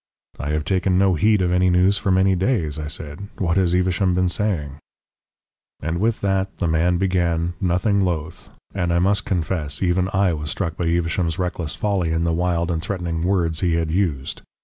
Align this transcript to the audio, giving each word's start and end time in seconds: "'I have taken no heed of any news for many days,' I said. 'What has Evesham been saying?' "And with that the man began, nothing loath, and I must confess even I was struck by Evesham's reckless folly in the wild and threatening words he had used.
"'I 0.39 0.49
have 0.49 0.65
taken 0.65 0.97
no 0.97 1.13
heed 1.13 1.43
of 1.43 1.51
any 1.51 1.69
news 1.69 1.99
for 1.99 2.09
many 2.09 2.35
days,' 2.35 2.79
I 2.79 2.87
said. 2.87 3.27
'What 3.37 3.55
has 3.57 3.75
Evesham 3.75 4.15
been 4.15 4.29
saying?' 4.29 4.79
"And 5.79 5.99
with 5.99 6.21
that 6.21 6.57
the 6.57 6.67
man 6.67 6.97
began, 6.97 7.53
nothing 7.61 8.03
loath, 8.03 8.49
and 8.73 8.91
I 8.91 8.97
must 8.97 9.25
confess 9.25 9.83
even 9.83 10.09
I 10.11 10.33
was 10.33 10.49
struck 10.49 10.75
by 10.75 10.87
Evesham's 10.87 11.37
reckless 11.37 11.75
folly 11.75 12.09
in 12.11 12.23
the 12.23 12.33
wild 12.33 12.71
and 12.71 12.81
threatening 12.81 13.21
words 13.21 13.59
he 13.59 13.73
had 13.75 13.91
used. 13.91 14.41